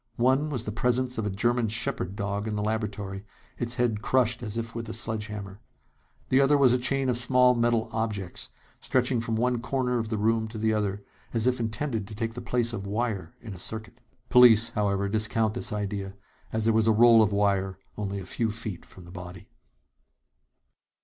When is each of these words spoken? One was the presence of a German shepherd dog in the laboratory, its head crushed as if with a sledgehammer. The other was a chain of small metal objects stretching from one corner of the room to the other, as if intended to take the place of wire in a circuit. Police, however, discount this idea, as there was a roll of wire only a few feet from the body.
One 0.17 0.49
was 0.49 0.63
the 0.63 0.71
presence 0.71 1.19
of 1.19 1.27
a 1.27 1.29
German 1.29 1.67
shepherd 1.67 2.15
dog 2.15 2.47
in 2.47 2.55
the 2.55 2.63
laboratory, 2.63 3.23
its 3.59 3.75
head 3.75 4.01
crushed 4.01 4.41
as 4.41 4.57
if 4.57 4.73
with 4.73 4.89
a 4.89 4.95
sledgehammer. 4.95 5.61
The 6.29 6.41
other 6.41 6.57
was 6.57 6.73
a 6.73 6.79
chain 6.79 7.07
of 7.07 7.17
small 7.17 7.53
metal 7.53 7.87
objects 7.91 8.49
stretching 8.79 9.21
from 9.21 9.35
one 9.35 9.61
corner 9.61 9.99
of 9.99 10.09
the 10.09 10.17
room 10.17 10.47
to 10.47 10.57
the 10.57 10.73
other, 10.73 11.03
as 11.35 11.45
if 11.45 11.59
intended 11.59 12.07
to 12.07 12.15
take 12.15 12.33
the 12.33 12.41
place 12.41 12.73
of 12.73 12.87
wire 12.87 13.35
in 13.41 13.53
a 13.53 13.59
circuit. 13.59 13.99
Police, 14.29 14.69
however, 14.69 15.07
discount 15.07 15.53
this 15.53 15.71
idea, 15.71 16.15
as 16.51 16.65
there 16.65 16.73
was 16.73 16.87
a 16.87 16.91
roll 16.91 17.21
of 17.21 17.31
wire 17.31 17.77
only 17.95 18.17
a 18.19 18.25
few 18.25 18.49
feet 18.49 18.83
from 18.87 19.05
the 19.05 19.11
body. 19.11 19.49